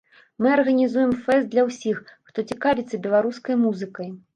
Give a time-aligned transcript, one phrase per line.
[0.43, 2.03] Мы арганізуем фэст для ўсіх,
[2.33, 4.09] хто цікавіцца беларускай музыкай.